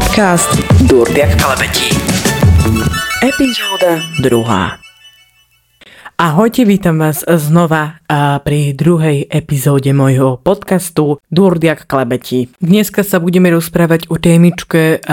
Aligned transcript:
Podcast 0.00 0.48
Durdiak 0.88 1.36
Kalebetí. 1.36 1.92
Epizóda 3.20 4.00
druhá. 4.24 4.80
Ahojte, 6.16 6.64
vítam 6.64 7.00
vás 7.00 7.20
znova 7.24 8.00
pri 8.44 8.72
druhej 8.72 9.28
epizóde 9.28 9.92
môjho 9.92 10.40
podcastu 10.40 11.20
Durdiak 11.28 11.84
klebeti. 11.84 12.48
Dneska 12.64 13.04
sa 13.04 13.20
budeme 13.20 13.52
rozprávať 13.52 14.08
o 14.08 14.16
témičke 14.16 15.04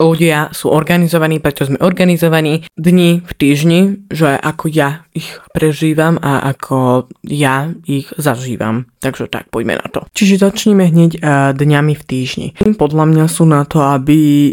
ľudia 0.00 0.48
sú 0.52 0.72
organizovaní, 0.72 1.36
prečo 1.40 1.68
sme 1.68 1.80
organizovaní 1.80 2.64
dni 2.72 3.20
v 3.20 3.32
týždni, 3.36 3.80
že 4.08 4.32
ako 4.32 4.64
ja 4.72 5.04
ich 5.12 5.28
prežívam 5.52 6.16
a 6.24 6.52
ako 6.56 7.08
ja 7.24 7.72
ich 7.84 8.08
zažívam. 8.16 8.88
Takže 9.06 9.30
tak, 9.30 9.46
poďme 9.54 9.78
na 9.78 9.86
to. 9.86 10.02
Čiže 10.10 10.50
začneme 10.50 10.90
hneď 10.90 11.22
dňami 11.54 11.94
v 11.94 12.02
týždni. 12.02 12.48
Podľa 12.58 13.04
mňa 13.06 13.24
sú 13.30 13.46
na 13.46 13.62
to, 13.62 13.78
aby 13.86 14.50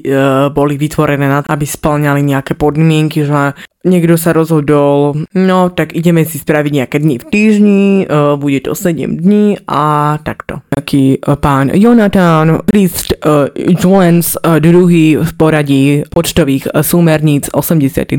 boli 0.54 0.78
vytvorené 0.78 1.26
na 1.26 1.42
to, 1.42 1.50
aby 1.50 1.66
splňali 1.66 2.22
nejaké 2.22 2.54
podmienky, 2.54 3.26
že 3.26 3.58
niekto 3.84 4.16
sa 4.16 4.32
rozhodol, 4.32 5.16
no 5.36 5.60
tak 5.70 5.92
ideme 5.92 6.24
si 6.24 6.40
spraviť 6.40 6.72
nejaké 6.72 6.98
dni 7.04 7.16
v 7.20 7.26
týždni, 7.28 7.84
uh, 8.08 8.40
bude 8.40 8.64
to 8.64 8.72
7 8.72 9.20
dní 9.20 9.60
a 9.68 10.16
takto. 10.24 10.64
Taký 10.72 11.20
uh, 11.20 11.36
pán 11.36 11.68
Jonathan 11.76 12.64
Christ 12.72 13.12
uh, 13.20 13.52
Jones 13.54 14.40
uh, 14.40 14.64
druhý 14.64 15.20
v 15.20 15.32
poradí 15.36 16.08
počtových 16.08 16.72
súmerníc 16.80 17.52
82. 17.52 18.16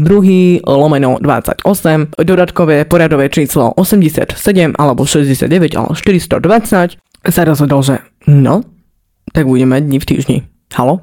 lomeno 0.69 1.17
28, 1.21 1.65
dodatkové 2.21 2.85
poradové 2.85 3.33
číslo 3.33 3.73
87 3.81 4.37
alebo 4.77 5.09
69 5.09 5.49
alebo 5.81 5.97
420 6.25 6.97
sa 7.25 7.43
rozhodol, 7.45 7.81
že 7.85 8.01
no, 8.29 8.65
tak 9.33 9.49
budeme 9.49 9.81
dni 9.81 9.99
v 10.01 10.07
týždni. 10.07 10.39
Halo? 10.73 11.01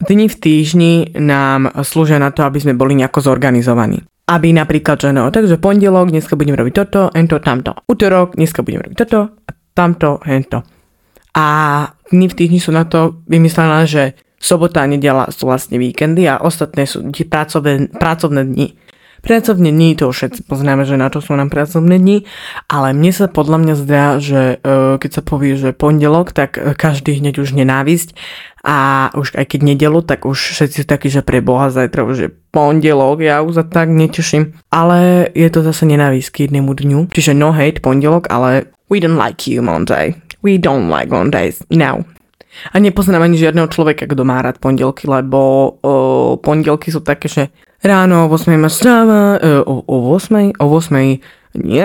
Dni 0.00 0.32
v 0.32 0.36
týždni 0.36 0.94
nám 1.20 1.84
slúžia 1.84 2.16
na 2.16 2.32
to, 2.32 2.46
aby 2.46 2.56
sme 2.56 2.72
boli 2.72 2.96
nejako 2.96 3.20
zorganizovaní. 3.20 4.00
Aby 4.30 4.54
napríklad, 4.56 4.96
že 4.96 5.10
no, 5.12 5.28
takže 5.28 5.60
pondelok, 5.60 6.08
dneska 6.08 6.38
budeme 6.38 6.56
robiť 6.56 6.74
toto, 6.74 7.00
ento, 7.12 7.36
tamto. 7.42 7.76
Útorok, 7.84 8.38
dneska 8.38 8.64
budeme 8.64 8.88
robiť 8.88 8.96
toto, 8.96 9.36
tamto, 9.76 10.22
hento. 10.24 10.64
A 11.36 11.46
dni 12.08 12.26
v 12.26 12.36
týždni 12.36 12.58
sú 12.58 12.72
na 12.72 12.88
to 12.88 13.20
vymyslené, 13.28 13.86
že 13.86 14.02
sobota 14.40 14.82
a 14.82 14.90
nedela 14.90 15.28
sú 15.28 15.46
vlastne 15.46 15.76
víkendy 15.76 16.24
a 16.24 16.40
ostatné 16.40 16.88
sú 16.88 17.04
pracovné, 17.12 17.92
pracovné 17.92 18.42
dni. 18.48 18.72
Pracovné 19.20 19.68
dni, 19.68 19.96
to 20.00 20.08
všetci 20.08 20.48
poznáme, 20.48 20.88
že 20.88 20.96
na 20.96 21.12
to 21.12 21.20
sú 21.20 21.36
nám 21.36 21.52
pracovné 21.52 22.00
dni, 22.00 22.24
ale 22.72 22.96
mne 22.96 23.12
sa 23.12 23.28
podľa 23.28 23.58
mňa 23.60 23.74
zdá, 23.76 24.04
že 24.16 24.58
uh, 24.60 24.96
keď 24.96 25.10
sa 25.20 25.22
povie, 25.22 25.60
že 25.60 25.76
pondelok, 25.76 26.32
tak 26.32 26.56
uh, 26.56 26.72
každý 26.72 27.20
hneď 27.20 27.44
už 27.44 27.52
nenávisť 27.52 28.16
a 28.64 29.08
už 29.16 29.36
aj 29.36 29.56
keď 29.56 29.60
nedelu, 29.72 30.00
tak 30.04 30.28
už 30.28 30.36
všetci 30.36 30.84
sú 30.84 30.86
takí, 30.88 31.08
že 31.08 31.24
pre 31.24 31.40
Boha 31.40 31.72
zajtra 31.72 32.04
už 32.04 32.16
je 32.16 32.28
pondelok, 32.52 33.24
ja 33.24 33.40
už 33.40 33.60
sa 33.60 33.64
tak 33.64 33.88
neteším. 33.88 34.56
Ale 34.68 35.28
je 35.32 35.48
to 35.48 35.64
zase 35.64 35.88
nenávisť 35.88 36.28
k 36.32 36.38
jednému 36.48 36.72
dňu, 36.76 37.08
čiže 37.12 37.32
no 37.32 37.52
hate 37.52 37.80
pondelok, 37.80 38.28
ale 38.28 38.68
we 38.92 39.00
don't 39.00 39.16
like 39.16 39.48
you 39.48 39.64
Monday. 39.64 40.16
We 40.40 40.56
don't 40.56 40.88
like 40.88 41.12
Mondays. 41.12 41.60
No. 41.68 42.08
A 42.74 42.76
nepoznám 42.82 43.22
ani 43.22 43.38
žiadneho 43.38 43.70
človeka, 43.70 44.10
kto 44.10 44.22
má 44.26 44.42
rád 44.42 44.58
pondelky, 44.58 45.06
lebo 45.06 45.38
o, 45.38 46.36
pondelky 46.42 46.90
sú 46.90 47.00
také, 47.00 47.30
že 47.30 47.42
ráno 47.80 48.26
o 48.26 48.32
8 48.32 48.58
ma 48.58 48.68
stáva, 48.68 49.38
e, 49.38 49.62
o, 49.64 49.86
o 49.86 49.96
8, 50.14 50.58
o 50.58 50.66
8 50.66 51.20
nie, 51.50 51.84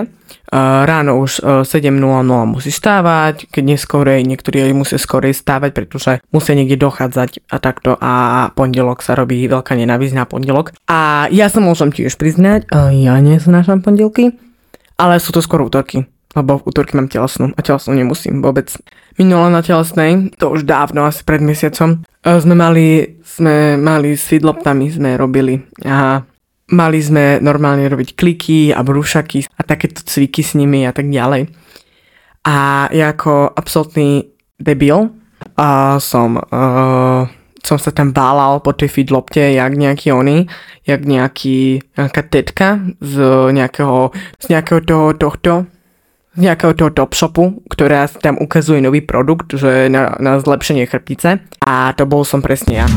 ráno 0.86 1.18
už 1.26 1.42
7.00 1.66 1.90
e, 1.90 2.46
musí 2.46 2.70
stávať, 2.70 3.50
keď 3.50 3.64
neskorej, 3.76 4.22
niektorí 4.22 4.62
aj 4.70 4.74
musia 4.78 4.98
skorej 5.02 5.34
stávať, 5.34 5.72
pretože 5.74 6.12
musia 6.30 6.54
niekde 6.54 6.78
dochádzať 6.78 7.50
a 7.50 7.58
takto. 7.58 7.98
A 7.98 8.48
pondelok 8.54 9.02
sa 9.02 9.18
robí 9.18 9.42
veľká 9.50 9.74
nenávisť 9.74 10.14
na 10.14 10.26
pondelok. 10.30 10.78
A 10.86 11.26
ja 11.34 11.50
sa 11.50 11.60
môžem 11.60 11.90
tiež 11.90 12.14
priznať, 12.22 12.70
ja 12.94 13.16
neznášam 13.20 13.82
pondelky, 13.82 14.38
ale 15.02 15.18
sú 15.18 15.34
to 15.34 15.42
skôr 15.42 15.66
útorky 15.66 16.06
lebo 16.36 16.60
v 16.60 16.66
útorky 16.68 17.00
mám 17.00 17.08
telesnú 17.08 17.56
a 17.56 17.60
telesnú 17.64 17.96
nemusím 17.96 18.44
vôbec. 18.44 18.70
Minule 19.16 19.48
na 19.48 19.64
telesnej, 19.64 20.36
to 20.36 20.52
už 20.52 20.68
dávno, 20.68 21.08
asi 21.08 21.24
pred 21.24 21.40
mesiacom, 21.40 22.04
e, 22.04 22.30
sme 22.44 22.56
mali, 22.56 23.16
sme 23.24 23.80
mali 23.80 24.20
s 24.20 24.28
feedloptami, 24.28 24.92
sme 24.92 25.16
robili 25.16 25.64
a 25.88 26.20
mali 26.76 27.00
sme 27.00 27.40
normálne 27.40 27.88
robiť 27.88 28.18
kliky 28.18 28.60
a 28.76 28.84
brúšaky 28.84 29.48
a 29.56 29.62
takéto 29.64 30.04
cviky 30.04 30.44
s 30.44 30.58
nimi 30.58 30.84
a 30.84 30.92
tak 30.92 31.08
ďalej. 31.08 31.48
A 32.46 32.88
ja 32.94 33.16
ako 33.16 33.56
absolútny 33.56 34.36
debil 34.62 35.10
a 35.58 35.98
som, 35.98 36.38
uh, 36.38 37.26
som 37.66 37.78
sa 37.82 37.90
tam 37.90 38.14
bálal 38.14 38.62
po 38.62 38.74
tej 38.78 38.90
feedlopte, 38.90 39.42
jak 39.42 39.74
nejaký 39.74 40.14
oni, 40.14 40.46
jak 40.86 41.02
nejaký, 41.02 41.82
nejaká 41.98 42.22
tetka 42.30 42.68
z 43.02 43.16
nejakého, 43.50 44.14
z 44.38 44.46
nejakého 44.54 44.82
toho, 44.86 45.06
tohto, 45.18 45.54
z 46.36 46.40
nejakého 46.44 46.76
toho 46.76 46.92
top 46.92 47.16
shopu, 47.16 47.64
ktorá 47.72 48.12
tam 48.12 48.36
ukazuje 48.36 48.84
nový 48.84 49.00
produkt, 49.00 49.56
že 49.56 49.88
na, 49.88 50.20
na 50.20 50.36
zlepšenie 50.36 50.84
chrbtice 50.84 51.40
a 51.64 51.96
to 51.96 52.04
bol 52.04 52.28
som 52.28 52.44
presne 52.44 52.84
ja. 52.84 52.88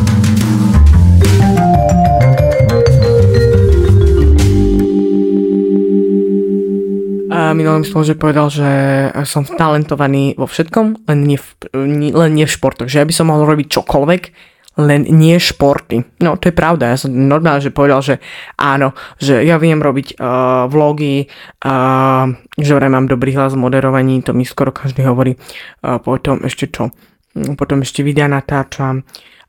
A 7.31 7.55
minulý 7.55 7.87
som 7.87 8.03
že 8.03 8.19
povedal, 8.19 8.51
že 8.51 8.67
som 9.23 9.47
talentovaný 9.47 10.35
vo 10.35 10.51
všetkom, 10.51 11.07
len 11.07 11.19
nie 11.23 11.39
v, 11.39 11.49
len 12.11 12.35
nie 12.35 12.45
v 12.45 12.51
športoch. 12.51 12.91
Že 12.91 13.07
ja 13.07 13.07
by 13.07 13.15
som 13.15 13.31
mohol 13.31 13.47
robiť 13.47 13.71
čokoľvek, 13.71 14.23
len 14.79 15.03
nie 15.11 15.35
športy. 15.43 16.23
No 16.23 16.39
to 16.39 16.49
je 16.49 16.55
pravda, 16.55 16.95
ja 16.95 16.97
som 16.97 17.11
normálne 17.11 17.59
že 17.59 17.75
povedal, 17.75 17.99
že 17.99 18.15
áno, 18.55 18.95
že 19.19 19.43
ja 19.43 19.59
viem 19.59 19.83
robiť 19.83 20.15
uh, 20.17 20.71
vlogy, 20.71 21.27
uh, 21.67 22.31
že 22.55 22.73
vraj 22.79 22.87
mám 22.87 23.11
dobrý 23.11 23.35
hlas 23.35 23.59
v 23.59 23.63
moderovaní, 23.67 24.23
to 24.23 24.31
mi 24.31 24.47
skoro 24.47 24.71
každý 24.71 25.03
hovorí, 25.03 25.35
uh, 25.35 25.99
potom 25.99 26.47
ešte 26.47 26.71
čo, 26.71 26.95
potom 27.59 27.83
ešte 27.83 28.07
videa 28.07 28.31
natáčam 28.31 29.03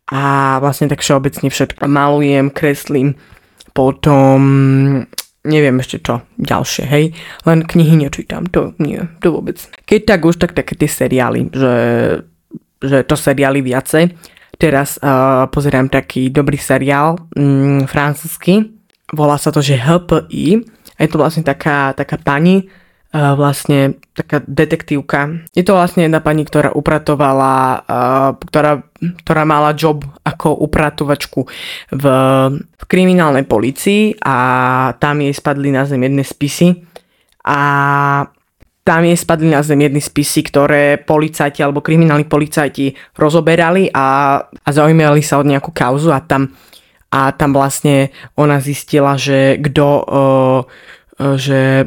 a 0.10 0.58
vlastne 0.58 0.90
tak 0.90 1.06
všeobecne 1.06 1.54
všetko. 1.54 1.86
Malujem, 1.86 2.50
kreslím, 2.50 3.14
potom 3.78 4.42
neviem 5.46 5.78
ešte 5.78 6.02
čo 6.02 6.26
ďalšie, 6.42 6.84
hej, 6.90 7.14
len 7.46 7.60
knihy 7.70 8.02
nečítam, 8.02 8.50
to 8.50 8.74
nie, 8.82 8.98
to 9.22 9.30
vôbec. 9.30 9.62
Keď 9.86 10.00
tak 10.10 10.26
už, 10.26 10.42
tak 10.42 10.58
také 10.58 10.74
tie 10.74 10.90
seriály, 10.90 11.54
že, 11.54 11.76
že 12.82 12.98
to 13.06 13.14
seriály 13.14 13.62
viacej, 13.62 14.10
Teraz 14.60 15.00
uh, 15.00 15.48
pozerám 15.48 15.88
taký 15.88 16.28
dobrý 16.28 16.60
seriál 16.60 17.16
mm, 17.32 17.88
francúzsky. 17.88 18.76
Volá 19.16 19.40
sa 19.40 19.56
to, 19.56 19.64
že 19.64 19.80
HPI. 19.80 20.60
Je 21.00 21.08
to 21.08 21.16
vlastne 21.16 21.48
taká, 21.48 21.96
taká 21.96 22.20
pani, 22.20 22.68
uh, 23.16 23.40
vlastne 23.40 24.04
taká 24.12 24.44
detektívka. 24.44 25.48
Je 25.56 25.64
to 25.64 25.80
vlastne 25.80 26.04
jedna 26.04 26.20
pani, 26.20 26.44
ktorá 26.44 26.76
upratovala, 26.76 27.88
uh, 27.88 28.30
ktorá, 28.36 28.84
ktorá 29.24 29.48
mala 29.48 29.72
job 29.80 30.04
ako 30.28 30.60
upratovačku 30.68 31.48
v, 31.96 32.06
v 32.60 32.84
kriminálnej 32.84 33.48
policii 33.48 34.20
a 34.20 34.36
tam 35.00 35.24
jej 35.24 35.32
spadli 35.32 35.72
na 35.72 35.88
zem 35.88 36.04
jedné 36.04 36.28
spisy 36.28 36.84
a 37.48 37.60
tam 38.90 39.06
je 39.06 39.14
spadli 39.14 39.54
na 39.54 39.62
zem 39.62 39.86
jedny 39.86 40.02
spisy, 40.02 40.50
ktoré 40.50 40.98
policajti 40.98 41.62
alebo 41.62 41.86
kriminálni 41.86 42.26
policajti 42.26 42.98
rozoberali 43.14 43.94
a, 43.94 44.42
a 44.42 44.70
zaujímali 44.74 45.22
sa 45.22 45.38
od 45.38 45.46
nejakú 45.46 45.70
kauzu 45.70 46.10
a 46.10 46.26
tam, 46.26 46.58
a 47.14 47.30
tam 47.38 47.54
vlastne 47.54 48.10
ona 48.34 48.58
zistila, 48.58 49.14
že 49.14 49.62
kto 49.62 49.86
uh, 50.10 50.62
že 51.38 51.86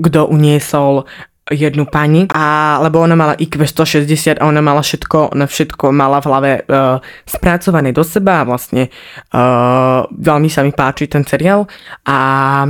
kto 0.00 0.32
uniesol 0.32 1.04
jednu 1.50 1.84
pani, 1.84 2.30
a, 2.32 2.78
lebo 2.80 3.02
ona 3.04 3.18
mala 3.18 3.34
IQ 3.36 3.60
160 3.60 4.40
a 4.40 4.46
ona 4.46 4.62
mala 4.64 4.80
všetko, 4.80 5.34
ona 5.36 5.44
všetko 5.44 5.92
mala 5.92 6.22
v 6.22 6.28
hlave 6.30 6.52
uh, 6.64 7.02
spracované 7.26 7.92
do 7.92 8.06
seba 8.06 8.40
a 8.40 8.48
vlastne 8.48 8.88
uh, 9.34 10.06
veľmi 10.08 10.48
sa 10.48 10.64
mi 10.64 10.72
páči 10.72 11.10
ten 11.10 11.26
seriál. 11.26 11.66
A 12.06 12.64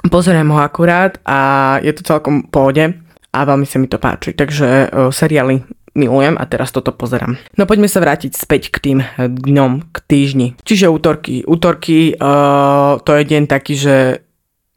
Pozerám 0.00 0.48
ho 0.56 0.60
akurát 0.64 1.20
a 1.28 1.76
je 1.84 1.92
to 1.92 2.00
celkom 2.00 2.48
pohode 2.48 2.96
a 3.30 3.38
veľmi 3.44 3.68
sa 3.68 3.76
mi 3.76 3.84
to 3.84 4.00
páči. 4.00 4.32
Takže 4.32 4.88
uh, 4.88 5.12
seriály 5.12 5.60
milujem 5.92 6.40
a 6.40 6.44
teraz 6.48 6.72
toto 6.72 6.94
pozerám. 6.94 7.36
No 7.60 7.68
poďme 7.68 7.90
sa 7.90 8.00
vrátiť 8.00 8.32
späť 8.32 8.72
k 8.72 8.78
tým 8.80 8.98
dňom, 9.20 9.92
k 9.92 9.96
týždni. 10.08 10.48
Čiže 10.64 10.88
útorky. 10.88 11.44
Útorky 11.44 12.16
uh, 12.16 12.96
to 13.04 13.10
je 13.12 13.22
deň 13.28 13.44
taký, 13.44 13.74
že 13.76 14.24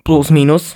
plus 0.04 0.28
minus, 0.28 0.76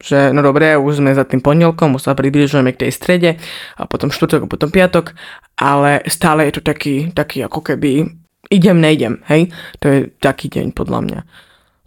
že 0.00 0.32
no 0.32 0.40
dobre, 0.40 0.80
už 0.80 1.04
sme 1.04 1.12
za 1.12 1.28
tým 1.28 1.44
pondelkom, 1.44 1.96
už 1.96 2.08
sa 2.08 2.16
približujeme 2.16 2.72
k 2.72 2.88
tej 2.88 2.92
strede 2.92 3.30
a 3.76 3.82
potom 3.84 4.08
štvrtok 4.08 4.48
a 4.48 4.50
potom 4.50 4.72
piatok, 4.72 5.12
ale 5.60 6.00
stále 6.08 6.48
je 6.48 6.56
to 6.56 6.62
taký, 6.64 7.12
taký 7.12 7.44
ako 7.44 7.60
keby 7.60 8.08
idem, 8.48 8.78
nejdem, 8.80 9.20
hej? 9.28 9.52
To 9.82 9.88
je 9.88 9.98
taký 10.22 10.48
deň 10.48 10.72
podľa 10.72 11.00
mňa 11.04 11.20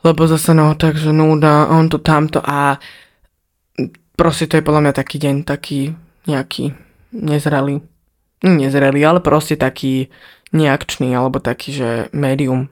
lebo 0.04 0.28
zase 0.28 0.54
no, 0.54 0.76
takže 0.76 1.12
núda, 1.12 1.68
on 1.68 1.90
to 1.90 2.00
tamto 2.00 2.40
a 2.44 2.80
proste 4.16 4.48
to 4.48 4.60
je 4.60 4.66
podľa 4.66 4.82
mňa 4.90 4.94
taký 4.96 5.18
deň, 5.20 5.36
taký 5.44 5.80
nejaký 6.28 6.76
nezralý. 7.16 7.82
nezrelý, 8.44 9.02
ale 9.04 9.20
proste 9.20 9.60
taký 9.60 10.08
neakčný, 10.56 11.12
alebo 11.12 11.44
taký, 11.44 11.76
že 11.76 11.90
médium. 12.16 12.72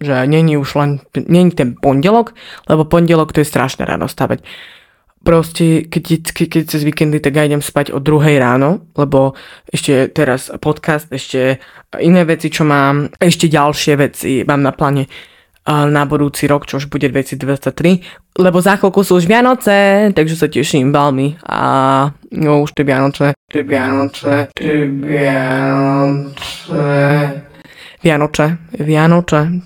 Že 0.00 0.26
není 0.26 0.56
už 0.56 0.74
len, 0.74 0.90
není 1.14 1.52
ten 1.52 1.76
pondelok, 1.76 2.32
lebo 2.66 2.88
pondelok 2.88 3.34
to 3.34 3.44
je 3.44 3.50
strašné 3.50 3.84
ráno 3.84 4.08
stavať 4.08 4.40
proste, 5.22 5.86
keď, 5.86 6.34
keď 6.34 6.62
cez 6.66 6.82
víkendy, 6.82 7.22
tak 7.22 7.38
ja 7.38 7.46
idem 7.46 7.62
spať 7.62 7.94
o 7.94 8.02
druhej 8.02 8.42
ráno, 8.42 8.90
lebo 8.98 9.38
ešte 9.70 10.10
teraz 10.10 10.50
podcast, 10.58 11.08
ešte 11.08 11.62
iné 12.02 12.26
veci, 12.26 12.50
čo 12.50 12.66
mám, 12.66 13.08
ešte 13.16 13.46
ďalšie 13.46 13.94
veci 13.96 14.42
mám 14.42 14.66
na 14.66 14.74
pláne 14.74 15.06
na 15.66 16.02
budúci 16.10 16.50
rok, 16.50 16.66
čo 16.66 16.82
už 16.82 16.90
bude 16.90 17.06
2023, 17.06 18.02
lebo 18.38 18.58
za 18.58 18.76
chvíľku 18.80 19.06
sú 19.06 19.22
už 19.22 19.30
Vianoce, 19.30 20.10
takže 20.10 20.34
sa 20.34 20.50
teším 20.50 20.90
veľmi. 20.90 21.38
A 21.46 21.60
no 22.34 22.66
už 22.66 22.74
tie 22.74 22.82
Vianoce, 22.82 23.38
tie 23.46 23.62
Vianoce, 23.62 24.48
tie 24.58 24.88
Vianoce, 24.90 26.32
Vianoce, 28.02 28.58
Vianoce, 28.74 29.62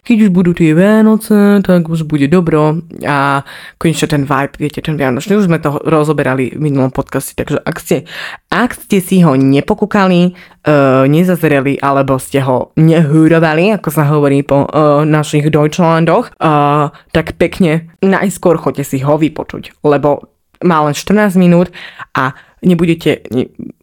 keď 0.00 0.16
už 0.24 0.30
budú 0.32 0.56
tie 0.56 0.72
Vianoce, 0.72 1.60
tak 1.60 1.84
už 1.84 2.08
bude 2.08 2.24
dobro 2.32 2.80
a 3.04 3.44
konečne 3.76 4.08
ten 4.08 4.24
vibe, 4.24 4.56
viete, 4.56 4.80
ten 4.80 4.96
Vianočný, 4.96 5.36
už 5.36 5.52
sme 5.52 5.60
to 5.60 5.76
rozoberali 5.84 6.56
v 6.56 6.60
minulom 6.64 6.88
podcaste, 6.88 7.36
takže 7.36 7.60
ak 7.60 7.76
ste, 7.76 7.96
ak 8.48 8.72
ste 8.72 9.04
si 9.04 9.20
ho 9.20 9.36
nepokúkali, 9.36 10.32
uh, 10.32 11.04
nezazreli, 11.04 11.76
alebo 11.76 12.16
ste 12.16 12.40
ho 12.40 12.72
nehúrovali, 12.80 13.76
ako 13.76 13.88
sa 13.92 14.08
hovorí 14.08 14.40
po 14.40 14.64
uh, 14.64 15.04
našich 15.04 15.52
Deutschlandoch, 15.52 16.32
uh, 16.40 16.88
tak 17.12 17.36
pekne 17.36 17.92
najskôr 18.00 18.56
choďte 18.56 18.96
si 18.96 18.98
ho 19.04 19.20
vypočuť, 19.20 19.76
lebo 19.84 20.32
má 20.64 20.80
len 20.88 20.94
14 20.96 21.36
minút 21.36 21.68
a 22.16 22.32
nebudete, 22.62 23.26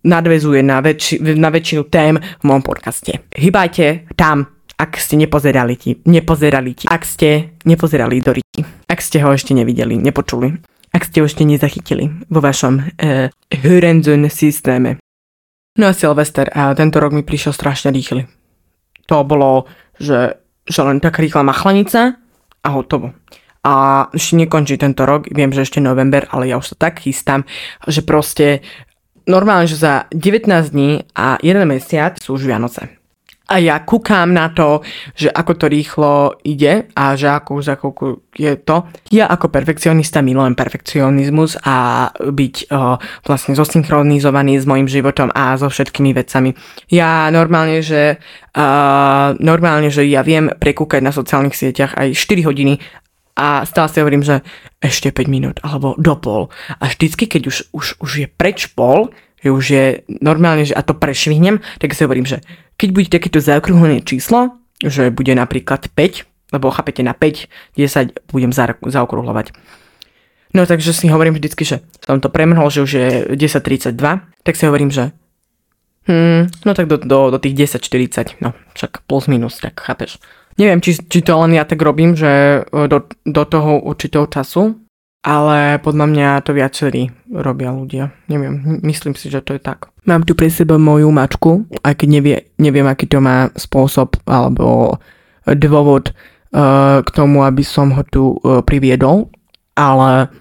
nadvezuje 0.04 0.64
na, 0.64 0.80
väčši, 0.80 1.36
na 1.36 1.50
väčšinu 1.52 1.84
tém 1.92 2.18
v 2.18 2.44
mojom 2.44 2.64
podcaste. 2.64 3.20
Hýbajte 3.36 4.10
tam, 4.16 4.48
ak 4.80 4.96
ste 4.96 5.20
nepozerali 5.20 5.76
ti, 5.76 6.00
nepozerali 6.08 6.72
ti, 6.72 6.86
ak 6.88 7.04
ste 7.04 7.60
nepozerali 7.68 8.24
do 8.24 8.32
riti, 8.32 8.64
ak 8.88 9.00
ste 9.04 9.20
ho 9.20 9.36
ešte 9.36 9.52
nevideli, 9.52 10.00
nepočuli, 10.00 10.56
ak 10.96 11.04
ste 11.04 11.20
ho 11.20 11.28
ešte 11.28 11.44
nezachytili 11.44 12.32
vo 12.32 12.40
vašom 12.40 12.74
uh, 12.80 13.28
Hurenzun 13.52 14.32
systéme. 14.32 14.98
No 15.76 15.92
a 15.92 15.94
Silvester, 15.94 16.48
a 16.56 16.72
tento 16.76 17.00
rok 17.00 17.12
mi 17.12 17.24
prišiel 17.24 17.56
strašne 17.56 17.92
rýchly. 17.92 18.28
To 19.08 19.24
bolo, 19.28 19.68
že, 20.00 20.40
že 20.68 20.80
len 20.84 21.04
taká 21.04 21.24
rýchla 21.24 21.44
machlanica 21.44 22.20
a 22.64 22.68
hotovo 22.72 23.16
a 23.64 24.08
ešte 24.16 24.40
nekončí 24.40 24.80
tento 24.80 25.04
rok, 25.04 25.28
viem, 25.32 25.52
že 25.52 25.68
ešte 25.68 25.84
november, 25.84 26.28
ale 26.32 26.48
ja 26.48 26.56
už 26.56 26.74
sa 26.74 26.90
tak 26.90 27.04
chystám, 27.04 27.44
že 27.86 28.02
proste 28.02 28.64
normálne, 29.28 29.68
že 29.68 29.78
za 29.78 30.08
19 30.16 30.48
dní 30.72 31.04
a 31.14 31.36
1 31.44 31.68
mesiac 31.68 32.16
sú 32.18 32.40
už 32.40 32.48
Vianoce. 32.48 33.00
A 33.50 33.58
ja 33.58 33.82
kúkam 33.82 34.30
na 34.30 34.54
to, 34.54 34.86
že 35.18 35.26
ako 35.26 35.54
to 35.58 35.66
rýchlo 35.74 36.38
ide 36.46 36.86
a 36.94 37.18
že 37.18 37.34
ako 37.34 37.50
už 37.58 37.66
ako 37.74 37.88
je 38.38 38.54
to. 38.62 38.86
Ja 39.10 39.26
ako 39.26 39.50
perfekcionista 39.50 40.22
milujem 40.22 40.54
perfekcionizmus 40.54 41.58
a 41.66 42.10
byť 42.14 42.56
uh, 42.70 43.02
vlastne 43.26 43.58
zosynchronizovaný 43.58 44.62
s 44.62 44.70
mojim 44.70 44.86
životom 44.86 45.34
a 45.34 45.58
so 45.58 45.66
všetkými 45.66 46.14
vecami. 46.14 46.54
Ja 46.94 47.26
normálne, 47.34 47.82
že 47.82 48.22
uh, 48.54 49.34
normálne, 49.42 49.90
že 49.90 50.06
ja 50.06 50.22
viem 50.22 50.54
prekúkať 50.54 51.02
na 51.02 51.10
sociálnych 51.10 51.58
sieťach 51.58 51.98
aj 51.98 52.14
4 52.14 52.46
hodiny 52.46 52.78
a 53.40 53.64
stále 53.64 53.88
si 53.88 54.04
hovorím, 54.04 54.20
že 54.28 54.44
ešte 54.84 55.16
5 55.16 55.32
minút 55.32 55.64
alebo 55.64 55.96
do 55.96 56.20
pol. 56.20 56.52
A 56.84 56.92
vždycky, 56.92 57.32
keď 57.32 57.48
už, 57.48 57.58
už, 57.72 57.86
už 58.04 58.12
je 58.20 58.28
preč 58.28 58.68
pol, 58.76 59.16
že 59.40 59.50
už 59.56 59.66
je 59.72 59.86
normálne, 60.20 60.68
že 60.68 60.76
a 60.76 60.84
to 60.84 60.92
prešvihnem, 60.92 61.64
tak 61.80 61.96
si 61.96 62.04
hovorím, 62.04 62.28
že 62.28 62.44
keď 62.76 62.90
bude 62.92 63.08
takéto 63.08 63.40
zaokrúhlené 63.40 64.04
číslo, 64.04 64.60
že 64.84 65.08
bude 65.16 65.32
napríklad 65.32 65.88
5, 65.88 66.52
lebo 66.52 66.68
chápete, 66.76 67.00
na 67.00 67.16
5, 67.16 67.80
10 67.80 68.28
budem 68.36 68.52
za, 68.52 68.76
zaokrúhľovať. 68.84 69.56
No 70.52 70.66
takže 70.66 70.92
si 70.92 71.08
hovorím 71.08 71.38
vždycky, 71.38 71.64
že 71.64 71.86
som 72.04 72.20
to 72.20 72.34
premrhol, 72.34 72.74
že 72.74 72.84
už 72.84 72.92
je 72.92 73.08
10.32, 73.38 73.96
tak 74.44 74.54
si 74.58 74.66
hovorím, 74.66 74.90
že 74.90 75.14
hmm, 76.10 76.66
no 76.66 76.72
tak 76.74 76.90
do, 76.90 76.98
do, 76.98 77.30
do 77.30 77.38
tých 77.38 77.78
10.40, 77.78 78.42
no 78.42 78.58
však 78.74 79.06
plus 79.06 79.30
minus, 79.30 79.62
tak 79.62 79.78
chápeš. 79.78 80.18
Neviem, 80.60 80.84
či, 80.84 81.00
či 81.00 81.24
to 81.24 81.40
len 81.40 81.56
ja 81.56 81.64
tak 81.64 81.80
robím, 81.80 82.20
že 82.20 82.62
e, 82.68 82.88
do, 82.92 83.08
do 83.24 83.44
toho 83.48 83.80
určitého 83.80 84.28
času, 84.28 84.76
ale 85.24 85.80
podľa 85.80 86.06
mňa 86.12 86.28
to 86.44 86.52
viacerí 86.52 87.08
robia 87.32 87.72
ľudia. 87.72 88.12
Neviem, 88.28 88.84
myslím 88.84 89.16
si, 89.16 89.32
že 89.32 89.40
to 89.40 89.56
je 89.56 89.64
tak. 89.64 89.88
Mám 90.04 90.28
tu 90.28 90.36
pre 90.36 90.52
seba 90.52 90.76
moju 90.76 91.08
mačku, 91.16 91.64
aj 91.80 92.04
keď 92.04 92.08
nevie, 92.12 92.36
neviem, 92.60 92.88
aký 92.88 93.08
to 93.08 93.24
má 93.24 93.48
spôsob 93.56 94.20
alebo 94.28 95.00
dôvod 95.44 96.12
uh, 96.12 97.04
k 97.04 97.10
tomu, 97.12 97.44
aby 97.44 97.64
som 97.64 97.92
ho 97.96 98.04
tu 98.08 98.36
uh, 98.40 98.64
priviedol, 98.64 99.28
ale 99.76 100.32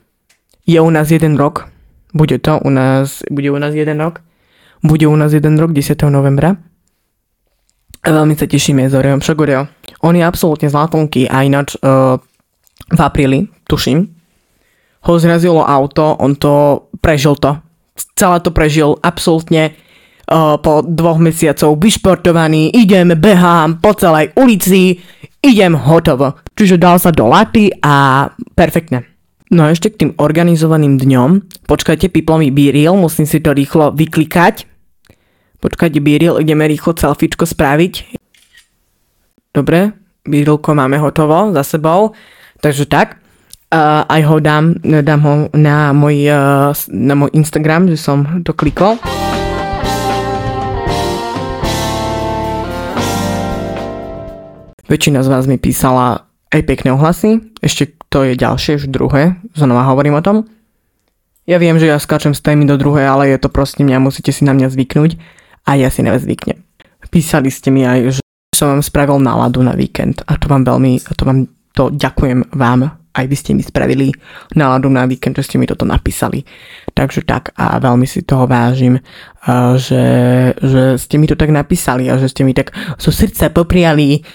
je 0.63 0.79
u 0.79 0.91
nás 0.91 1.11
jeden 1.11 1.35
rok, 1.35 1.67
bude 2.15 2.39
to 2.39 2.59
u 2.63 2.71
nás, 2.71 3.27
bude 3.31 3.51
u 3.51 3.59
nás 3.59 3.75
jeden 3.75 3.99
rok, 3.99 4.23
bude 4.83 5.07
u 5.11 5.17
nás 5.19 5.35
jeden 5.35 5.59
rok 5.59 5.75
10. 5.75 6.07
novembra 6.07 6.57
Veľmi 8.05 8.35
sa 8.39 8.47
tešíme 8.47 8.87
s 8.87 8.95
Oreom 8.95 9.19
Šogoreo. 9.19 9.67
On 10.07 10.15
je 10.15 10.23
absolútne 10.23 10.71
zlatonký 10.71 11.27
a 11.27 11.43
ináč 11.43 11.75
uh, 11.83 12.17
v 12.89 13.01
apríli, 13.03 13.51
tuším, 13.67 14.07
ho 15.05 15.13
zrazilo 15.19 15.63
auto, 15.67 16.15
on 16.19 16.39
to 16.39 16.87
prežil 17.03 17.35
to. 17.39 17.59
Celé 18.15 18.39
to 18.43 18.55
prežil 18.55 18.95
absolútne 19.03 19.75
uh, 19.75 20.55
po 20.63 20.87
dvoch 20.87 21.19
mesiacov 21.19 21.75
vyšportovaný, 21.79 22.71
idem, 22.75 23.15
behám 23.19 23.83
po 23.83 23.95
celej 23.99 24.31
ulici, 24.39 25.03
idem 25.43 25.75
hotovo. 25.75 26.39
Čiže 26.55 26.79
dal 26.79 27.03
sa 27.03 27.11
do 27.11 27.27
laty 27.27 27.71
a 27.83 28.27
perfektne. 28.55 29.07
No 29.49 29.65
a 29.67 29.73
ešte 29.73 29.91
k 29.91 30.07
tým 30.07 30.13
organizovaným 30.21 31.01
dňom, 31.01 31.31
počkajte, 31.67 32.13
piplomi 32.13 32.53
bíril, 32.53 32.95
musím 32.95 33.25
si 33.25 33.41
to 33.41 33.57
rýchlo 33.57 33.97
vyklikať, 33.97 34.78
Počkať, 35.59 35.91
Biril, 35.99 36.39
ideme 36.39 36.71
rýchlo 36.71 36.95
selfiečko 36.95 37.43
spraviť. 37.43 38.15
Dobre, 39.51 39.91
Birilko 40.23 40.71
máme 40.71 41.03
hotovo 41.03 41.51
za 41.51 41.67
sebou. 41.67 42.15
Takže 42.63 42.87
tak. 42.87 43.19
Uh, 43.69 44.07
aj 44.07 44.23
ho 44.25 44.37
dám, 44.41 44.81
dám 44.81 45.21
ho 45.27 45.33
na 45.53 45.93
môj, 45.93 46.31
uh, 46.31 46.73
na 46.89 47.15
môj 47.19 47.35
Instagram, 47.35 47.91
že 47.91 47.99
som 47.99 48.41
to 48.47 48.55
klikol. 48.55 48.97
Väčšina 54.89 55.21
z 55.21 55.29
vás 55.29 55.45
mi 55.45 55.61
písala 55.61 56.25
aj 56.49 56.65
pekné 56.65 56.97
ohlasy, 56.97 57.45
ešte 57.61 57.93
to 58.09 58.25
je 58.25 58.41
ďalšie, 58.41 58.81
už 58.81 58.89
druhé, 58.89 59.37
znova 59.53 59.85
hovorím 59.85 60.17
o 60.17 60.25
tom. 60.25 60.49
Ja 61.45 61.61
viem, 61.61 61.77
že 61.77 61.93
ja 61.93 62.01
skáčem 62.01 62.33
z 62.33 62.41
témy 62.41 62.65
do 62.65 62.81
druhej, 62.81 63.05
ale 63.05 63.29
je 63.29 63.37
to 63.37 63.53
proste 63.53 63.85
mňa, 63.85 64.01
musíte 64.01 64.33
si 64.33 64.49
na 64.49 64.57
mňa 64.57 64.73
zvyknúť 64.73 65.21
a 65.69 65.77
ja 65.77 65.93
si 65.93 66.01
nezvyknem. 66.01 66.57
Písali 67.13 67.53
ste 67.53 67.69
mi 67.69 67.85
aj, 67.85 68.17
že 68.17 68.23
som 68.57 68.73
vám 68.73 68.81
spravil 68.81 69.21
náladu 69.21 69.61
na 69.61 69.77
víkend 69.77 70.25
a 70.25 70.41
to 70.41 70.49
vám 70.49 70.65
veľmi, 70.65 71.05
to 71.05 71.23
vám 71.29 71.45
to 71.77 71.95
ďakujem 71.95 72.49
vám, 72.59 72.91
aj 73.15 73.25
vy 73.31 73.37
ste 73.39 73.55
mi 73.55 73.63
spravili 73.63 74.11
náladu 74.59 74.91
na 74.91 75.07
víkend, 75.07 75.39
že 75.39 75.47
ste 75.47 75.57
mi 75.63 75.67
toto 75.67 75.87
napísali. 75.87 76.43
Takže 76.91 77.23
tak 77.23 77.55
a 77.55 77.79
veľmi 77.79 78.03
si 78.03 78.27
toho 78.27 78.51
vážim, 78.51 78.99
že, 79.79 80.05
že 80.59 80.99
ste 80.99 81.17
mi 81.23 81.31
to 81.31 81.39
tak 81.39 81.55
napísali 81.55 82.11
a 82.11 82.19
že 82.19 82.31
ste 82.31 82.43
mi 82.43 82.51
tak 82.51 82.75
zo 82.99 83.15
srdca 83.15 83.55
popriali 83.55 84.27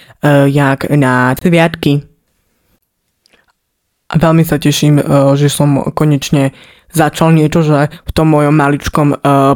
jak 0.48 0.88
na 0.96 1.36
sviatky. 1.36 2.00
A 4.08 4.14
veľmi 4.16 4.44
sa 4.44 4.56
teším, 4.56 5.00
že 5.36 5.48
som 5.52 5.84
konečne 5.92 6.56
začal 6.92 7.34
niečo, 7.34 7.60
že 7.60 7.90
v 7.90 8.12
tom 8.14 8.32
mojom 8.32 8.56
maličkom 8.56 9.08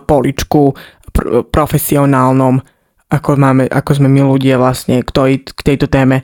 poličku 0.04 0.76
pr- 1.18 1.42
profesionálnom, 1.42 2.62
ako, 3.10 3.34
máme, 3.34 3.66
ako 3.66 3.98
sme 3.98 4.06
my 4.06 4.22
ľudia 4.22 4.54
vlastne 4.54 5.02
k, 5.02 5.10
toj, 5.10 5.42
k 5.42 5.60
tejto 5.66 5.90
téme, 5.90 6.22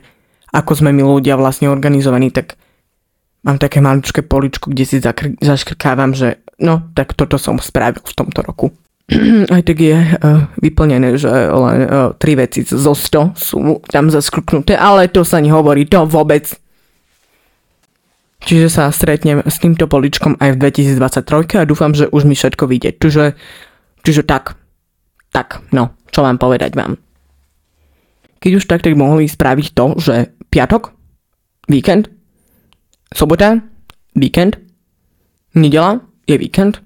ako 0.55 0.71
sme 0.79 0.95
my 0.95 1.03
ľudia 1.03 1.35
vlastne 1.35 1.67
organizovaní, 1.67 2.31
tak 2.31 2.55
mám 3.43 3.59
také 3.59 3.83
maličké 3.83 4.23
poličko, 4.23 4.71
kde 4.71 4.83
si 4.87 4.97
zakr- 5.03 5.35
zaškrkávam, 5.43 6.15
že 6.15 6.39
no, 6.63 6.87
tak 6.95 7.11
toto 7.11 7.35
som 7.35 7.59
spravil 7.59 7.99
v 7.99 8.15
tomto 8.15 8.39
roku. 8.39 8.71
Aj 9.53 9.61
tak 9.61 9.77
je 9.77 9.93
uh, 9.93 10.49
vyplnené, 10.63 11.19
že 11.19 11.29
len 11.29 11.85
uh, 11.85 12.15
tri 12.17 12.33
veci 12.39 12.63
zo 12.65 12.95
100 12.95 13.37
sú 13.37 13.83
tam 13.85 14.09
zaskrknuté, 14.09 14.73
ale 14.79 15.11
to 15.11 15.21
sa 15.27 15.43
nehovorí, 15.43 15.85
to 15.85 16.07
vôbec. 16.07 16.47
Čiže 18.45 18.69
sa 18.69 18.93
stretnem 18.93 19.41
s 19.41 19.57
týmto 19.57 19.89
poličkom 19.89 20.37
aj 20.37 20.53
v 20.53 20.69
2023 20.69 21.65
a 21.65 21.65
dúfam, 21.65 21.97
že 21.97 22.05
už 22.13 22.29
mi 22.29 22.37
všetko 22.37 22.69
vyjde. 22.69 22.93
Čiže, 23.01 23.25
čiže 24.05 24.21
tak. 24.21 24.53
Tak, 25.35 25.67
no, 25.75 25.99
čo 26.15 26.23
mám 26.23 26.39
povedať 26.39 26.79
vám. 26.79 26.95
Keď 28.39 28.51
už 28.55 28.63
tak, 28.71 28.87
tak 28.87 28.95
mohli 28.95 29.27
spraviť 29.27 29.67
to, 29.75 29.99
že 29.99 30.31
piatok, 30.47 30.95
víkend, 31.67 32.07
sobota, 33.11 33.59
víkend, 34.15 34.55
nedela? 35.59 35.99
Je 36.23 36.39
víkend, 36.39 36.79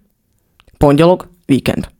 pondelok, 0.81 1.29
víkend. 1.45 1.93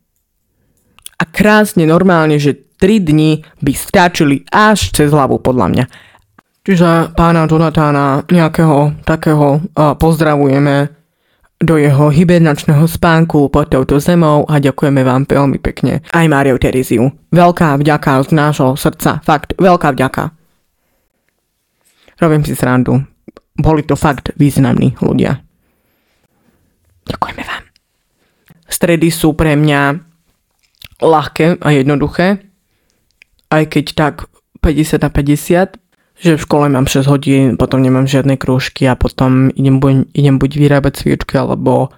A 1.22 1.24
krásne, 1.30 1.86
normálne, 1.86 2.42
že 2.42 2.58
3 2.82 2.98
dní 2.98 3.46
by 3.62 3.72
stačili 3.78 4.42
až 4.50 4.90
cez 4.90 5.14
hlavu 5.14 5.38
podľa 5.38 5.68
mňa. 5.70 5.86
Čiže 6.66 7.14
pána 7.14 7.46
Jonatána 7.46 8.26
nejakého 8.26 9.06
takého 9.06 9.62
pozdravujeme 9.76 10.99
do 11.60 11.76
jeho 11.76 12.08
hibernačného 12.08 12.88
spánku 12.88 13.52
pod 13.52 13.68
touto 13.68 14.00
zemou 14.00 14.48
a 14.48 14.64
ďakujeme 14.64 15.04
vám 15.04 15.28
veľmi 15.28 15.60
pekne. 15.60 16.00
Aj 16.16 16.24
Máriu 16.24 16.56
Tereziu. 16.56 17.12
Veľká 17.36 17.76
vďaka 17.76 18.24
z 18.24 18.30
nášho 18.32 18.80
srdca. 18.80 19.20
Fakt, 19.20 19.60
veľká 19.60 19.92
vďaka. 19.92 20.32
Robím 22.24 22.48
si 22.48 22.56
srandu. 22.56 23.04
Boli 23.60 23.84
to 23.84 24.00
fakt 24.00 24.32
významní 24.40 24.96
ľudia. 25.04 25.44
Ďakujeme 27.12 27.44
vám. 27.44 27.64
Stredy 28.72 29.12
sú 29.12 29.36
pre 29.36 29.60
mňa 29.60 30.00
ľahké 31.04 31.60
a 31.60 31.68
jednoduché. 31.76 32.40
Aj 33.52 33.64
keď 33.68 33.86
tak 34.00 34.16
50 34.64 35.04
na 35.04 35.10
50, 35.12 35.76
že 36.20 36.36
v 36.36 36.44
škole 36.44 36.68
mám 36.68 36.86
6 36.86 37.08
hodín, 37.08 37.56
potom 37.56 37.80
nemám 37.80 38.04
žiadne 38.04 38.36
krúžky 38.36 38.86
a 38.86 39.00
potom 39.00 39.48
idem 39.56 39.80
buď, 39.80 40.12
idem 40.12 40.36
buď 40.36 40.52
vyrábať 40.60 40.94
sviečky, 41.00 41.40
alebo 41.40 41.96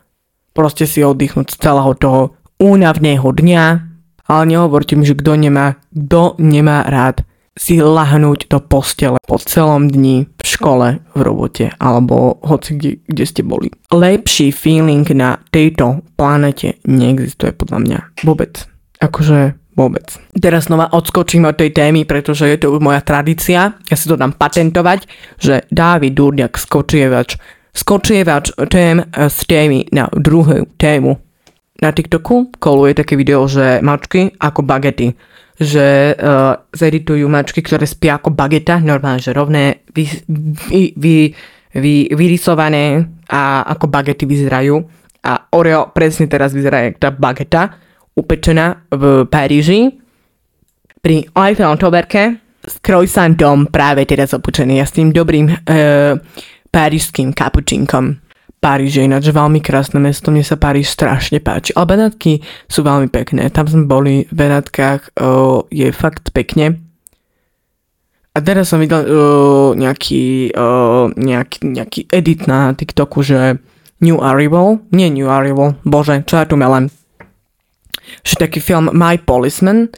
proste 0.53 0.85
si 0.85 1.01
oddychnúť 1.01 1.57
z 1.57 1.57
celého 1.57 1.91
toho 1.97 2.21
únavného 2.61 3.25
dňa. 3.25 3.65
Ale 4.31 4.43
nehovorte 4.47 4.95
mi, 4.95 5.03
že 5.03 5.17
kto 5.17 5.35
nemá, 5.35 5.81
kto 5.91 6.37
nemá 6.39 6.85
rád 6.87 7.25
si 7.51 7.83
lahnúť 7.83 8.47
do 8.47 8.63
postele 8.63 9.19
po 9.27 9.35
celom 9.35 9.91
dni 9.91 10.23
v 10.23 10.43
škole, 10.47 10.87
v 11.11 11.19
robote 11.19 11.67
alebo 11.83 12.39
hoci 12.47 12.79
kde, 12.79 12.91
kde 13.05 13.23
ste 13.27 13.41
boli. 13.43 13.67
Lepší 13.91 14.55
feeling 14.55 15.03
na 15.11 15.35
tejto 15.51 16.07
planete 16.15 16.79
neexistuje 16.87 17.51
podľa 17.51 17.79
mňa. 17.83 17.99
Vôbec. 18.23 18.71
Akože 19.03 19.60
Vôbec. 19.71 20.03
Teraz 20.35 20.67
znova 20.67 20.91
odskočím 20.91 21.47
od 21.47 21.55
tej 21.55 21.71
témy, 21.71 22.03
pretože 22.03 22.43
je 22.43 22.59
to 22.59 22.75
moja 22.83 22.99
tradícia. 22.99 23.79
Ja 23.87 23.95
si 23.95 24.11
to 24.11 24.19
dám 24.19 24.35
patentovať, 24.35 25.07
že 25.39 25.63
Dávid 25.71 26.11
Durňak 26.11 26.59
skočievač. 26.59 27.39
Skočievač 27.71 28.51
tém 28.67 28.99
z 29.15 29.39
témy 29.47 29.87
na 29.95 30.11
druhú 30.11 30.67
tému. 30.75 31.23
Na 31.79 31.95
TikToku 31.95 32.59
koluje 32.59 32.99
také 32.99 33.15
video, 33.15 33.47
že 33.47 33.79
mačky 33.79 34.35
ako 34.37 34.61
bagety. 34.61 35.15
Že 35.55 36.19
uh, 36.19 36.67
zeditujú 36.75 37.31
mačky, 37.31 37.63
ktoré 37.63 37.87
spia 37.87 38.19
ako 38.19 38.35
bageta, 38.35 38.83
normálne, 38.83 39.23
že 39.23 39.31
rovné, 39.31 39.87
vy, 39.95 40.03
vy, 40.67 40.81
vy, 40.99 41.15
vy, 41.79 41.95
vyrysované 42.11 43.07
a 43.31 43.63
ako 43.71 43.87
bagety 43.87 44.27
vyzerajú. 44.27 44.83
A 45.23 45.47
Oreo 45.55 45.95
presne 45.95 46.27
teraz 46.27 46.51
vyzerá 46.51 46.91
jak 46.91 46.99
tá 46.99 47.09
bageta 47.13 47.77
upečená 48.15 48.87
v 48.91 49.25
Paríži 49.27 49.97
pri 51.01 51.25
Eiffel 51.33 51.75
Towerke 51.79 52.37
s 52.61 52.77
croissantom 52.77 53.65
práve 53.67 54.05
teraz 54.05 54.37
opučený 54.37 54.81
a 54.81 54.85
s 54.85 54.93
tým 54.93 55.09
dobrým 55.09 55.49
e, 55.49 55.55
parížským 56.69 57.33
kapučinkom. 57.33 58.21
Paríž 58.61 59.01
je 59.01 59.09
ináč 59.09 59.33
veľmi 59.33 59.57
krásne 59.57 59.97
mesto, 59.97 60.29
mne 60.29 60.45
sa 60.45 60.53
Paríž 60.53 60.93
strašne 60.93 61.41
páči. 61.41 61.73
Ale 61.73 61.97
Benátky 61.97 62.45
sú 62.69 62.85
veľmi 62.85 63.09
pekné. 63.09 63.49
Tam 63.49 63.65
sme 63.65 63.89
boli 63.89 64.29
v 64.29 64.33
Benátkach, 64.37 65.17
o, 65.17 65.65
je 65.73 65.89
fakt 65.89 66.29
pekne. 66.29 66.77
A 68.31 68.37
teraz 68.37 68.69
som 68.69 68.77
videl 68.77 69.01
o, 69.01 69.73
nejaký, 69.73 70.53
o, 70.53 71.09
nejaký, 71.09 71.57
nejaký 71.65 72.01
edit 72.13 72.45
na 72.45 72.77
TikToku, 72.77 73.25
že 73.25 73.57
New 73.97 74.21
Arrival, 74.21 74.77
nie 74.93 75.09
New 75.09 75.25
Arrival, 75.25 75.81
bože, 75.81 76.21
čo 76.29 76.37
ja 76.37 76.45
tu 76.45 76.53
melem, 76.53 76.93
že 78.21 78.35
taký 78.37 78.59
film 78.59 78.89
My 78.93 79.17
Policeman. 79.21 79.89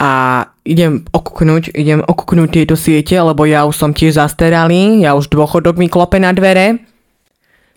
A 0.00 0.44
idem 0.64 1.04
okuknúť, 1.12 1.76
idem 1.76 2.00
okuknúť 2.00 2.48
tieto 2.48 2.72
siete, 2.72 3.20
lebo 3.20 3.44
ja 3.44 3.68
už 3.68 3.76
som 3.76 3.92
tiež 3.92 4.16
zastaralý, 4.16 5.04
ja 5.04 5.12
už 5.12 5.28
dôchodok 5.28 5.76
mi 5.76 5.92
klope 5.92 6.16
na 6.16 6.32
dvere, 6.32 6.80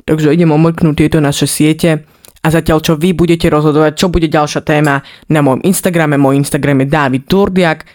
takže 0.07 0.31
idem 0.31 0.55
omrknúť 0.55 0.95
tieto 0.95 1.19
naše 1.19 1.51
siete. 1.51 2.07
A 2.43 2.47
zatiaľ 2.47 2.79
čo 2.79 2.95
vy 2.95 3.11
budete 3.11 3.51
rozhodovať, 3.51 3.99
čo 3.99 4.07
bude 4.07 4.31
ďalšia 4.31 4.63
téma 4.63 5.03
na 5.31 5.39
môjom 5.43 5.63
Instagrame, 5.67 6.15
môj 6.15 6.39
Instagram 6.43 6.83
je 6.83 6.87
David 6.91 7.23
Durdiak, 7.27 7.87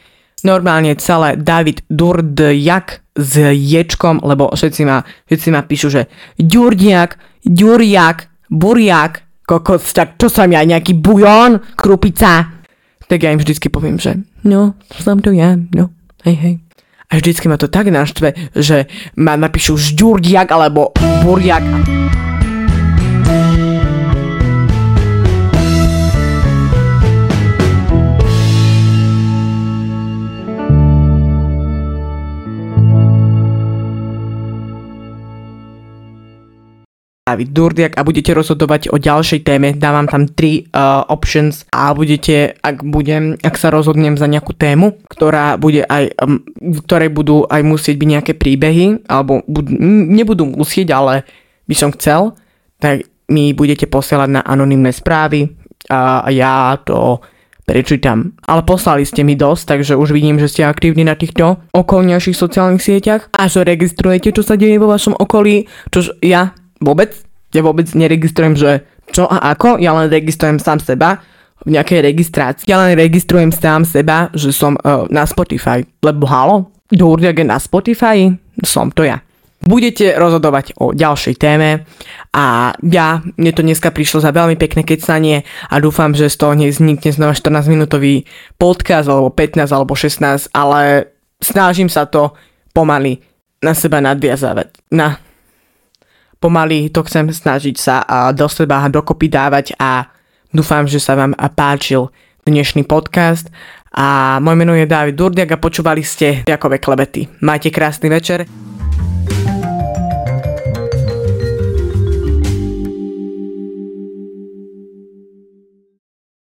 normálne 0.45 0.97
celé 1.01 1.37
David 1.37 1.85
Durdiak 1.89 3.05
s 3.13 3.33
ječkom, 3.53 4.25
lebo 4.25 4.49
všetci 4.53 4.83
ma, 4.89 5.05
všetci 5.29 5.49
ma 5.53 5.65
píšu, 5.65 5.89
že 5.89 6.03
Durdiak, 6.37 7.21
Duriak, 7.45 8.29
Buriak, 8.49 9.28
kokos, 9.49 9.97
tak 9.97 10.21
čo 10.21 10.29
som 10.29 10.53
ja, 10.53 10.61
nejaký 10.61 10.93
bujón, 11.01 11.65
krupica? 11.73 12.61
Tak 13.09 13.19
ja 13.25 13.33
im 13.33 13.41
vždycky 13.41 13.73
poviem, 13.73 13.97
že 13.97 14.21
no, 14.45 14.77
som 14.93 15.25
to 15.25 15.33
ja, 15.33 15.57
no, 15.73 15.89
hej, 16.29 16.37
hej. 16.37 16.55
A 17.09 17.17
vždycky 17.17 17.49
ma 17.49 17.57
to 17.57 17.73
tak 17.73 17.89
naštve, 17.89 18.53
že 18.53 18.85
ma 19.17 19.41
napíšu 19.41 19.81
žďurdiak 19.81 20.53
alebo 20.53 20.93
buriak. 21.25 21.65
David 37.29 37.53
Durdiak 37.53 37.93
a 38.01 38.07
budete 38.09 38.33
rozhodovať 38.33 38.89
o 38.89 38.97
ďalšej 38.97 39.45
téme. 39.45 39.77
Dávam 39.77 40.09
tam 40.09 40.25
tri 40.25 40.65
uh, 40.65 41.05
options 41.13 41.69
a 41.69 41.93
budete, 41.93 42.57
ak 42.57 42.89
budem, 42.89 43.37
ak 43.45 43.61
sa 43.61 43.69
rozhodnem 43.69 44.17
za 44.17 44.25
nejakú 44.25 44.57
tému, 44.57 44.97
ktorá 45.13 45.61
bude 45.61 45.85
aj, 45.85 46.17
um, 46.25 46.41
v 46.57 46.79
ktorej 46.89 47.13
budú 47.13 47.45
aj 47.45 47.61
musieť 47.61 48.01
byť 48.01 48.09
nejaké 48.09 48.33
príbehy, 48.33 49.05
alebo 49.05 49.45
bud- 49.45 49.69
nebudú 50.09 50.49
musieť, 50.49 50.97
ale 50.97 51.29
by 51.69 51.77
som 51.77 51.93
chcel, 51.93 52.33
tak 52.81 53.05
mi 53.29 53.53
budete 53.53 53.85
posielať 53.85 54.29
na 54.33 54.41
anonymné 54.41 54.89
správy 54.97 55.53
a 55.93 56.25
ja 56.33 56.81
to 56.81 57.21
prečítam. 57.69 58.33
Ale 58.49 58.65
poslali 58.65 59.05
ste 59.05 59.21
mi 59.21 59.37
dosť, 59.37 59.77
takže 59.77 60.01
už 60.01 60.17
vidím, 60.17 60.41
že 60.41 60.49
ste 60.49 60.65
aktívni 60.65 61.05
na 61.05 61.13
týchto 61.13 61.61
okolnejších 61.77 62.33
sociálnych 62.33 62.81
sieťach 62.81 63.29
a 63.37 63.45
že 63.53 63.69
registrujete, 63.69 64.33
čo 64.33 64.41
sa 64.41 64.57
deje 64.57 64.81
vo 64.81 64.89
vašom 64.89 65.13
okolí, 65.13 65.69
čož 65.93 66.17
ja 66.25 66.57
vôbec, 66.83 67.15
ja 67.55 67.63
vôbec 67.65 67.87
neregistrujem, 67.93 68.55
že 68.55 68.71
čo 69.09 69.25
a 69.25 69.53
ako, 69.57 69.81
ja 69.81 69.97
len 69.97 70.13
registrujem 70.13 70.61
sám 70.61 70.85
seba 70.85 71.25
v 71.65 71.75
nejakej 71.75 72.01
registrácii. 72.05 72.69
Ja 72.69 72.79
len 72.85 72.95
registrujem 72.95 73.51
sám 73.51 73.83
seba, 73.89 74.29
že 74.37 74.55
som 74.55 74.77
uh, 74.79 75.09
na 75.11 75.25
Spotify. 75.25 75.83
Lebo 76.05 76.29
halo, 76.29 76.71
Durdiak 76.93 77.41
je 77.41 77.47
na 77.47 77.59
Spotify, 77.59 78.31
som 78.63 78.93
to 78.93 79.05
ja. 79.05 79.21
Budete 79.59 80.15
rozhodovať 80.15 80.79
o 80.79 80.95
ďalšej 80.95 81.35
téme 81.35 81.83
a 82.31 82.73
ja, 82.79 83.21
mne 83.35 83.53
to 83.53 83.67
dneska 83.67 83.91
prišlo 83.91 84.23
za 84.23 84.31
veľmi 84.31 84.55
pekné 84.55 84.87
kecanie 84.87 85.43
a 85.67 85.83
dúfam, 85.83 86.15
že 86.15 86.31
z 86.31 86.39
toho 86.39 86.55
nevznikne 86.55 87.11
znova 87.11 87.35
14 87.35 87.67
minútový 87.67 88.23
podcast 88.55 89.11
alebo 89.11 89.35
15 89.35 89.67
alebo 89.75 89.99
16, 89.99 90.55
ale 90.55 91.11
snažím 91.43 91.91
sa 91.91 92.07
to 92.07 92.39
pomaly 92.71 93.19
na 93.59 93.75
seba 93.75 93.99
nadviazávať. 93.99 94.95
Na, 94.95 95.19
pomaly 96.39 96.91
to 96.91 97.03
chcem 97.05 97.31
snažiť 97.31 97.77
sa 97.77 98.03
do 98.33 98.47
seba 98.47 98.87
dokopy 98.87 99.27
dávať 99.31 99.75
a 99.79 100.07
dúfam, 100.55 100.87
že 100.87 101.03
sa 101.03 101.19
vám 101.19 101.35
páčil 101.55 102.11
dnešný 102.47 102.87
podcast 102.87 103.51
a 103.93 104.39
moje 104.39 104.57
meno 104.57 104.73
je 104.79 104.87
David 104.89 105.19
Durdiak 105.19 105.59
a 105.59 105.61
počúvali 105.61 106.07
ste 106.07 106.47
Jakové 106.47 106.79
klebety. 106.79 107.27
Majte 107.43 107.75
krásny 107.75 108.09
večer. 108.09 108.78